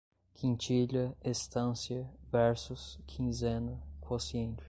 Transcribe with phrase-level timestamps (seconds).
[0.33, 4.59] Quintilha, estância, versos, quinzena, quociente